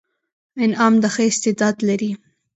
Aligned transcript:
انعام 0.63 0.93
د 1.03 1.03
ښه 1.13 1.23
استعداد 1.31 1.75
لري. 1.87 2.11